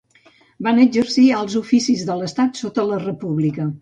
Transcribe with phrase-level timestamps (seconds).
[0.67, 3.69] Van exercir alts oficis de l'estat sota la república.